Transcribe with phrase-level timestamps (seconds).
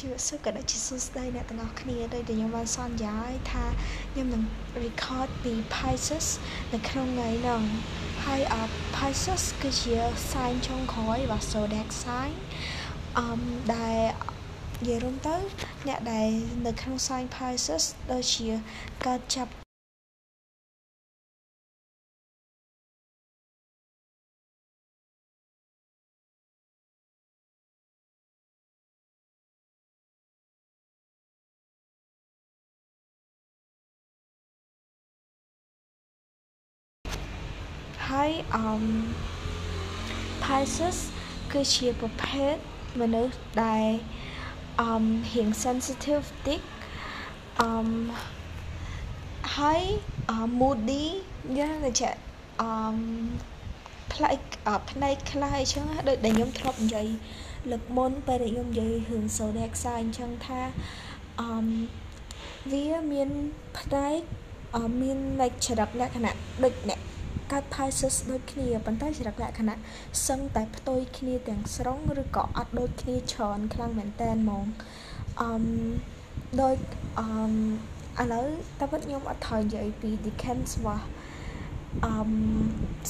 [0.00, 3.64] ជម្រាបសួរក៏ដូចជាសួស្តីអ្នកទាំងអស់គ្នាដោយដែលខ្ញុំបានសន្យាឲ្យថា
[4.12, 4.42] ខ្ញុំនឹង
[4.84, 6.26] record ពី Pisces
[6.72, 7.62] នៅក្នុងថ្ងៃហ្នឹង
[8.24, 8.56] ហើយអ
[8.96, 9.96] Pisces គឺជា
[10.30, 12.32] sign ចុងក្រោយរបស់ zodiac sign
[13.18, 13.40] អម
[13.74, 14.00] ដែល
[14.80, 15.36] និយាយរួមទៅ
[15.88, 16.28] អ្នកដែល
[16.66, 18.48] នៅក្នុង sign Pisces ដូចជា
[19.06, 19.50] កើតចាប់
[38.54, 38.82] អម
[40.42, 40.98] Pisces
[41.52, 42.54] គឺជាប្រភេទ
[43.00, 43.88] មនុស្សដែល
[44.80, 46.60] អមរៀង sensitive តិច
[47.60, 47.88] អម
[49.56, 49.82] ហើយ
[50.60, 51.06] moody
[51.58, 52.14] យ៉ាងតែចេះ
[52.62, 52.96] អម
[54.12, 54.38] ផ្លែក
[54.90, 57.08] ផ្នែកខ្លះអញ្ចឹងដូចដែលខ្ញុំធ្លាប់និយាយ
[57.70, 60.60] លើកមុនពេលដែលខ្ញុំនិយាយរឿង zodiac sign អញ្ចឹងថា
[61.40, 61.66] អម
[62.72, 63.28] វាមាន
[63.78, 64.20] ផ្នែក
[65.00, 67.00] មាន like ចរិតលក្ខណៈដូចអ្នក
[67.52, 69.78] កើត Pisces ដូចគ្នាប៉ុន្តែចរិតលក្ខណៈ
[70.26, 74.64] សឹងតែផ្ទុយគ្នាទាំងស្រុងឬក៏អត់ដូចគ្នាច្រើនខ្លាំងមែនតែនហ្មង
[75.40, 75.50] អឺ
[76.60, 76.76] ដូច
[77.18, 78.46] អឺឥឡូវ
[78.78, 81.04] តែពិតខ្ញុំអត់ថយនិយាយពី Dickens របស់
[82.04, 82.12] អឺ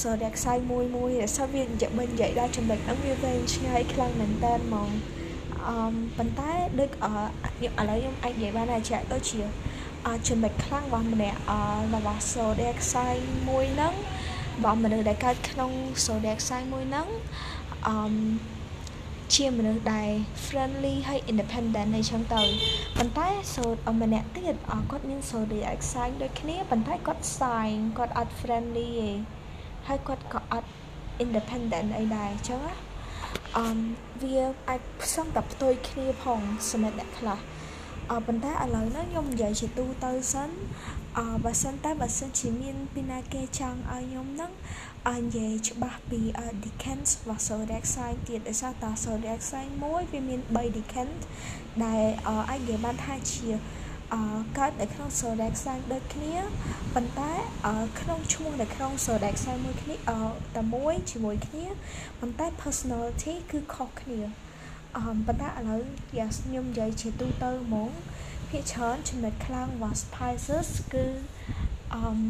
[0.00, 4.90] zodiac sign មួយមួយដែលសោះវានិយាយមិននិយាយដល់ចំណុចហ្នឹងវាវែងឆ្ងាយខ្លាំងមែនតើហ្មង
[5.68, 7.12] អឺប៉ុន្តែដូចអឺ
[7.64, 9.40] ឥឡូវខ្ញុំអាចនិយាយបានតែជាក់ដូចជា
[10.28, 11.38] ចំណុចខ្លាំងរបស់ម្នាក់
[11.94, 13.94] របស់ zodiac sign មួយហ្នឹង
[14.56, 15.70] របស់មនុស្សដែលកើតក្នុង
[16.06, 17.08] zodiac sign មួយហ្នឹង
[17.86, 17.96] អឺ
[19.34, 20.10] ជាមនុស្សដែល
[20.46, 22.42] friendly ហើយ independent អីចឹងទៅ
[22.96, 23.62] ប៉ុន្តែ so
[24.02, 24.54] ម្នាក់ទៀត
[24.90, 29.10] គាត់មាន zodiac sign ដូចគ្នាប៉ុន្តែគាត់ sign គាត់អត់ friendly ទេ
[29.86, 30.70] ហើយគាត់ក៏អត់
[31.24, 32.60] independent អីដែរអញ្ចឹង
[33.56, 33.66] អឺ
[34.22, 37.38] វាអាចផ្សំតែផ្ទុយគ្នាផងសម្រាប់អ្នកខ្លះ
[38.12, 40.50] អឺប៉ុន្តែឥឡូវនេះខ្ញុំនិយាយជាទូទៅសិន
[41.18, 44.52] អឺបើសិនតែបើសិនជាមានពីណាគេចង់ឲ្យខ្ញុំនឹង
[45.10, 46.20] ឲ្យនិយាយច្បាស់ពី
[46.64, 51.20] Dickens របស់ zodiac sign ទៀតដោយសារត zodiac sign មួយវាមាន3 Dickens
[51.84, 52.04] ដែល
[52.50, 53.48] អាចនិយាយបានថាជា
[54.14, 54.20] អឺ
[54.58, 56.34] កើតនៅក្នុង zodiac sign ដូចគ្នា
[56.94, 57.32] ប៉ុន្តែ
[58.00, 60.18] ក្នុងឈ្មោះនៅក្នុង zodiac sign មួយគ្នាអឺ
[60.56, 61.66] តែមួយជាមួយគ្នា
[62.20, 64.45] ប៉ុន្តែ personality គឺខុសគ្នា
[64.96, 65.82] អឺប៉ុន្តែឥឡូវ
[66.18, 67.90] yes ខ្ញុំនិយាយជាទូទៅហ្មង
[68.48, 71.06] ភាគច្រើនចំណុចខ្លាំងរបស់ Spices គឺ
[71.94, 72.20] អឺ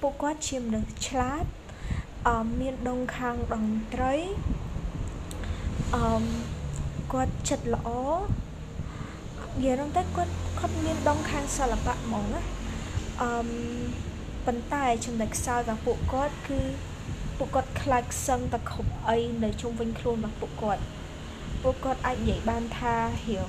[0.00, 1.44] ពួកគាត់ជាមនុស្សឆ្លាត
[2.28, 4.14] អឺមានដងខាងតន្ត្រី
[5.96, 6.24] អឺ
[7.12, 7.88] គាត់ចិត្តល្អ
[9.56, 12.42] និយាយរំតែគាត់គាត់មានដងខាងសិល្បៈហ្មងណា
[13.22, 13.30] អឺ
[14.46, 16.60] ប៉ុន្តែចំណុចខ្សោយរបស់ពួកគាត់គឺ
[17.38, 20.82] ពួកគាត់ខ្លាចសឹងតែគ្រប់អីនៅជុំវិញខ្លួនរបស់ពួកគាត់
[21.62, 22.94] ពួកគាត់អាចនិយាយបានថា
[23.26, 23.48] រៀង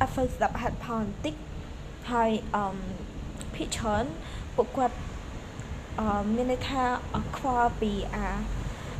[0.00, 1.34] អត់សូវស្ដាប់ហេតុផលបន្តិច
[2.12, 2.76] ហើយអឺ
[3.54, 4.04] ភាគច្រើន
[4.56, 4.96] ពួកគាត់
[6.00, 6.82] អឺមានន័យថា
[7.36, 8.28] ខ្វល់ពីអា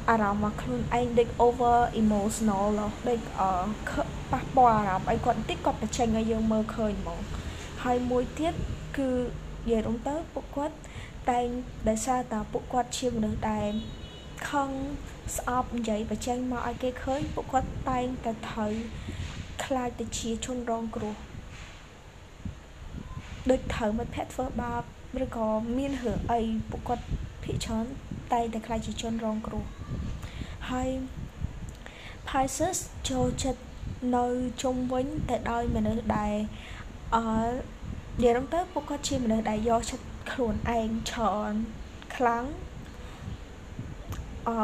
[0.08, 2.64] អារម្មណ៍របស់ខ្លួនឯងដូច over emotional
[3.08, 3.50] ដូចអឺ
[4.32, 7.20] ប៉ះពាល់អារម្មណ៍អីគាត់បន្តិចគាត់បញ្ចេញឲ្យយើងមើលឃើញហ្មង
[7.84, 8.54] ហើយមួយទៀត
[8.96, 10.76] គឺនិយាយរំទៅពួកគាត់
[11.30, 11.46] តែង
[11.88, 13.70] ដោយសារតែពួកគាត់ជាមនុស្សដែល
[14.50, 14.70] ខឹង
[15.36, 18.72] ស្អប់និយាយបញ្ចេញមកឲ្យគេឃើញពួកគាត់តែងតែត្រូវ
[19.64, 21.16] ខ្លាចទៅជាជនរងគ្រោះ
[23.50, 24.82] ដូចត្រូវមិត្តភ័ក្តិធ្វើបាប
[25.24, 25.46] ឬក៏
[25.76, 26.40] មានរឿងអី
[26.70, 27.04] ពួកគាត់
[27.42, 27.84] ភាកច្រើន
[28.32, 29.64] តែងតែខ្លាចជាជនរងគ្រោះ
[30.70, 30.90] ហើយ
[32.28, 32.78] Pisces
[33.10, 33.62] ចូលចិត្ត
[34.16, 34.26] នៅ
[34.62, 36.34] ជុំវិញទៅដោយមនុស្សដែល
[37.16, 37.26] អឺ
[38.18, 41.54] និយាយរំទៅពួកគាត់ជាមនុស្សដែលយកចិត្តខ្លួនឯងច្រើន
[42.16, 42.44] ខ្លាំង
[44.48, 44.56] អឺ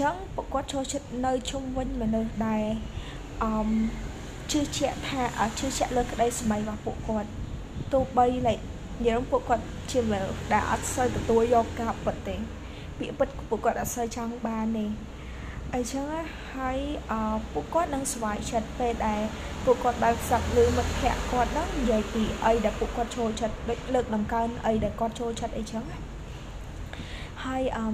[0.00, 2.64] ចឹងពួកគាត់ចូលចិត្តនៅជុំវិញមនុស្សដែល
[3.44, 3.52] អឺ
[4.52, 5.22] ជឿជាក់ថា
[5.58, 7.28] ជឿជាក់លើក្តីសម័យរបស់ពួកគាត់
[7.92, 12.36] ទោះបីលេចនិយាយពួកគាត់ជាមនុស្សដែលអត់សូវទទួលយកការពិតទេ
[12.98, 14.86] ពាក្យពិតពួកគាត់អត់សូវចង់បានទេ
[15.74, 16.04] អញ្ចឹង
[16.56, 16.78] ហើយ
[17.10, 17.20] អឺ
[17.52, 19.20] ពួកគាត់នឹងស្វែងចិត្តពេលដែល
[19.64, 25.84] ពួកគាត់បានស្ដាប់ឮមិត្តភ័ក្តិគាត់ហ្នឹងនិយាយពីអីដែលពួកគាត់ចូលចិត្តដូចលើកដំកើងអីដែលគាត់ចូលចិត្តអីចឹង
[27.44, 27.86] ហើយអឺ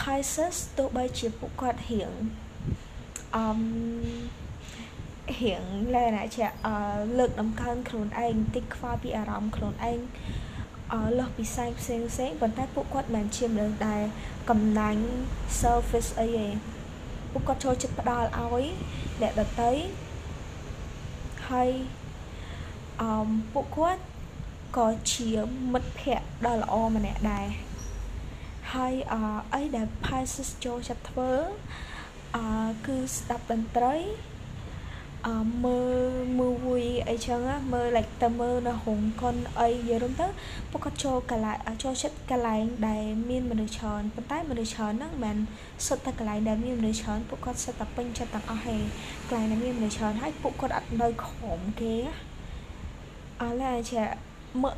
[0.00, 2.12] Pisces ទោះបីជាពួកគាត់រៀង
[3.36, 3.46] អឺ
[5.40, 6.76] រៀងលែណាជាអឺ
[7.18, 9.98] លើកដំកើងខ្លួនឯងតិចខ្វល់ពីអារម្មណ៍ខ្លួនឯង
[10.92, 14.02] អឺលើសពីផ្សេងផ្សេងផ្សេងប៉ុន្តែពួកគាត់មិនជាមនុស្សដែល
[14.50, 15.02] កំណាញ់
[15.60, 16.48] selfish អីទេ
[17.32, 18.64] ពួកគាត់ចូលចិត្តផ្ដល់ឲ្យ
[19.20, 19.72] អ្នកដតី
[21.48, 21.70] ហើយ
[23.02, 24.02] អឺពួកគាត់
[24.76, 25.30] ក៏ជា
[25.72, 27.46] មិត្តភ័ក្តិដ៏ល្អម្នាក់ដែរ
[28.74, 29.14] ហើយអ
[29.54, 31.30] អីដែល Pisces ចូលចិត្តធ្វើ
[32.36, 32.38] អ
[32.86, 33.94] គឺស្ដាប់តន្ត្រី
[35.28, 37.40] អឺមើល movie អីចឹង
[37.72, 40.26] មើល like ទៅមើលនៅរោងកុនអីនិយាយរួមទៅ
[40.70, 45.36] ពួកគាត់ចូលកន្លែងចូលចិត្តកន្លែងដែលមានមនុស្សច្រើនប៉ុន្តែមនុស្សច្រើនហ្នឹងមិន
[45.86, 48.82] សុទ្ធតែកន្លែងដែលមានមនុស្សច្រើនពួកគាត់សុទ្ធតែពេញចិត្តទាំងអស់ហើយ
[49.28, 51.94] កន្លែងដែលមានមនុស្សច្រើនហើយពួកគាត់អត់នៅក្រុមគេ
[53.40, 54.02] អស់ឡើយជា
[54.62, 54.74] មើល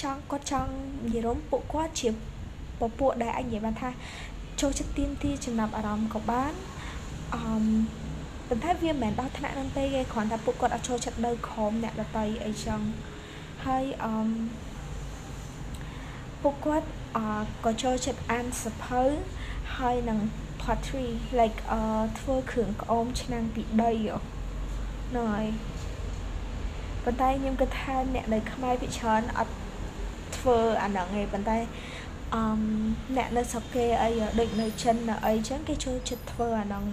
[0.00, 0.72] ចង់គាត់ចង់
[1.04, 2.08] និយាយរួមពួកគាត់ជា
[2.80, 3.90] ពពួកដែលអញនិយាយបានថា
[4.60, 6.52] ចូលចិត្តទៀមទីចំណាប់អារម្មណ៍ក៏បាន
[7.34, 7.42] អឺ
[8.48, 12.80] ប៉ុន្តែវាមិនមែនដល់ថ្នាក់នឹងទេគេគ្រាន់តែពួកគាត់អត់ចូលចិត្តនៅក្រុមអ្នកដតីអីចឹង
[13.66, 14.14] ហើយអឺ
[16.42, 17.26] ពួកគាត់អឺ
[17.64, 19.02] ក៏ចូលចិត្តអានសភៅ
[19.76, 20.18] ហើយនឹង
[20.62, 21.80] pottery like អឺ
[22.18, 23.92] ធ្វើគ្រឿងក្អមឆ្នាំងពីដី
[25.08, 25.46] ហ្នឹងហើយ
[27.04, 29.54] ប៉ុន្តែខ្ញុំគិតថាអ្នកនៅខ្មែរពីច្រើនអត់
[30.36, 31.58] ធ្វើអាហ្នឹងឯងប៉ុន្តែ
[32.32, 32.42] អឺ
[33.16, 36.84] អ្នកនៅស្រុកគេអីដូចនៅចិននៅអីចឹងគេចូលចិត្តធ្វើអាហ្នឹង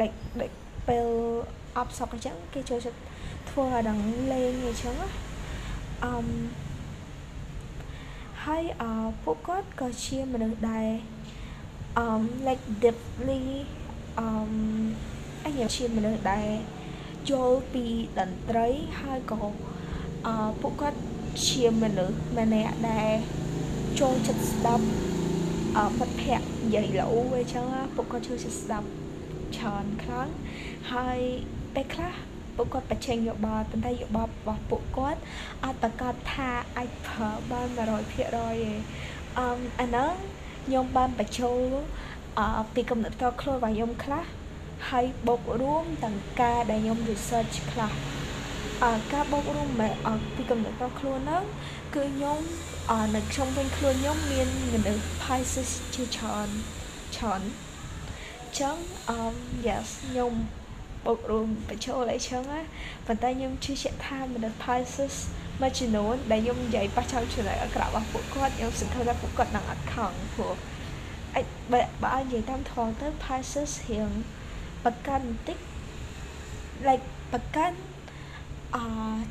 [0.00, 0.52] like ដូច
[0.88, 1.06] ពេល
[1.78, 2.98] អបសុកអញ្ចឹងគេចូលចិត្ត
[3.50, 3.98] ធ្វើអាហ្នឹង
[4.32, 4.96] លេងអញ្ចឹង
[6.04, 6.14] អឺ
[8.44, 8.84] ហើយអ
[9.22, 10.88] ពួកគាត់ក៏ជាមនុស្សដែល
[11.98, 12.06] អឺ
[12.46, 13.42] like deeply
[14.18, 14.28] អឺ
[15.44, 16.48] អញជាមនុស្សដែល
[17.30, 17.86] យល់ពី
[18.18, 18.66] តន្ត្រី
[19.00, 19.36] ហើយក៏
[20.26, 20.98] អឺពួកគាត់
[21.46, 23.12] ជាមនុស្សម្នាក់ដែល
[24.00, 24.86] ចូលចិត្តស្ដាប់
[25.76, 27.64] អឺមិត្តភ័ក្តិនិយាយលោអញ្ចឹង
[27.94, 28.86] ពួកគាត់ចូលចិត្តស្ដាប់
[29.56, 30.28] ច្រើនខ្លាំង
[30.92, 31.18] ហើយ
[31.74, 32.14] ពេលខ្លះ
[32.56, 35.20] ពួកគាត់បញ្ចេញយោបល់ប៉ុន្តែយោបល់របស់ពួកគាត់
[35.64, 39.48] អត់ប្រកាសថាអាចប្រើបាន100%ទេអឺ
[39.80, 40.12] អាហ្នឹង
[40.66, 41.72] ខ្ញុំបានបញ្ចូល
[42.38, 44.24] អឺពីកំណត់តខ្លួនរបស់ខ្ញុំខ្លះ
[44.90, 48.23] ហើយបូករួមទាំងការដែលខ្ញុំ research ខ្លះអឺ
[48.82, 51.44] ការបូករួមមកពីកំណត់តខ្លួនហ្នឹង
[51.94, 52.40] គឺខ្ញុំ
[52.90, 56.48] អឺនៅក្នុងវិញខ្លួនខ្ញុំមានមនុស្ស Pisces ជាច្រើន
[57.16, 57.42] ច្រើន
[58.58, 58.76] ចឹង
[59.10, 59.22] អឺ
[59.66, 60.32] yes ខ្ញុំ
[61.06, 62.60] បូករួមបញ្ចូលអីចឹងណា
[63.06, 65.14] ប៉ុន្តែខ្ញុំជឿជាក់ថាមនុស្ស Pisces
[65.60, 70.54] មួយចំនួនដែលខ្ញុំនិយាយប៉ះចោលចំណុចអាក្រក់របស់ពួកគាត់ខ្ញុំសង្ឃឹមថាពួកគាត់នឹងអត់ខឹងព្រោះ
[71.36, 74.10] អិចបើបើនិយាយតាមថងទៅ Pisces រៀង
[74.84, 75.58] ប្រកាន់បន្តិច
[76.88, 77.76] like ប្រកាន់
[78.74, 78.78] អ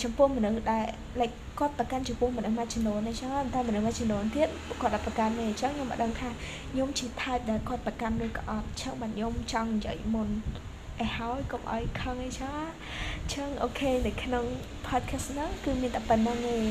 [0.04, 0.86] ចំពោះមនុស្សដែល
[1.20, 4.50] like គាត់ប្រកាន់ចំពោះមនុស្សមួយចំនួនអញ្ចឹងតែមនុស្សមួយចំនួនទៀត
[4.82, 6.30] គាត់អត់ប្រកាន់ទេអញ្ចឹងខ្ញុំមិនដឹងថា
[6.72, 10.30] ខ្ញុំជា type ដែលគាត់ប្រកាន់ឬក៏អត់អញ្ចឹងបាទខ្ញុំចង់និយាយមុន
[11.00, 12.54] ឲ្យហើយកុំឲ្យខឹងអីចា
[13.34, 14.46] ចឹងអូខេនៅក្នុង
[14.88, 16.68] podcast ហ្នឹងគឺមានតែប៉ុណ្្នឹងឯង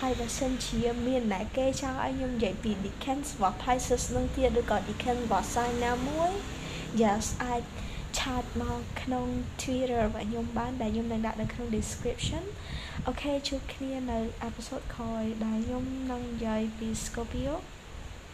[0.00, 6.30] ហើយបើសិនជាមានណែគេចង់ឲ្យខ្ញុំនិយាយពី Dickens របស់ Pisces ហ្នឹងទៀតឬក៏ Dickens របស់ sign ណាមួយ
[7.00, 7.62] yes អាច
[8.20, 9.26] ឆាតមកក្នុង
[9.60, 12.44] Twitter របស់ខ្ញុំបានដែលខ្ញុំនឹងដាក់នៅក្នុង description
[13.06, 14.18] អូខេជួបគ្នានៅ
[14.48, 17.54] episode ក្រោយដែលខ្ញុំនឹងនិយាយពី Scorpio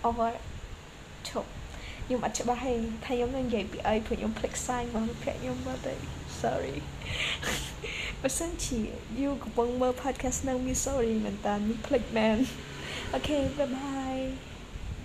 [0.08, 0.30] over
[1.28, 1.48] ឈប់
[2.06, 2.74] ខ្ញុំអត់ច្បាស់ទេ
[3.04, 5.94] ថាខ្ញុំនឹងនិយាយពីអីព្រោះខ្ញុំភ្លេចសាយរបស់មិត្តភក្តិខ្ញុំបាត់ទៅ
[6.40, 6.76] sorry
[8.20, 8.78] បើសិនជា
[9.20, 12.38] you កំពុងមើល podcast នឹងមាន sorry មែនតើមានភ្លេចមែន
[13.12, 13.99] អូខេ bye bye